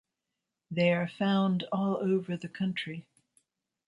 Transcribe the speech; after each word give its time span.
They 0.71 0.93
are 0.93 1.07
found 1.07 1.61
all 1.71 1.97
over 1.97 2.35
the 2.35 2.49
country. 2.49 3.05